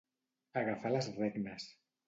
Agafar 0.61 0.93
les 0.95 1.11
regnes. 1.21 1.71